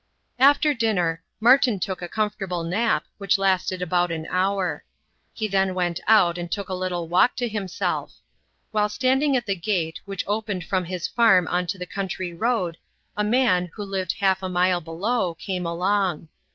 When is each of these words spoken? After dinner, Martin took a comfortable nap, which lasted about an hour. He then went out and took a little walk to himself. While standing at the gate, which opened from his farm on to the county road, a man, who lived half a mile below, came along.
After 0.39 0.73
dinner, 0.73 1.21
Martin 1.39 1.79
took 1.79 2.01
a 2.01 2.07
comfortable 2.09 2.63
nap, 2.63 3.05
which 3.19 3.37
lasted 3.37 3.83
about 3.83 4.11
an 4.11 4.25
hour. 4.31 4.83
He 5.31 5.47
then 5.47 5.75
went 5.75 5.99
out 6.07 6.39
and 6.39 6.51
took 6.51 6.69
a 6.69 6.73
little 6.73 7.07
walk 7.07 7.35
to 7.35 7.47
himself. 7.47 8.11
While 8.71 8.89
standing 8.89 9.37
at 9.37 9.45
the 9.45 9.53
gate, 9.55 10.01
which 10.05 10.23
opened 10.25 10.63
from 10.63 10.85
his 10.85 11.05
farm 11.05 11.47
on 11.49 11.67
to 11.67 11.77
the 11.77 11.85
county 11.85 12.33
road, 12.33 12.77
a 13.15 13.23
man, 13.23 13.69
who 13.75 13.83
lived 13.83 14.13
half 14.13 14.41
a 14.41 14.49
mile 14.49 14.81
below, 14.81 15.35
came 15.35 15.67
along. 15.67 16.29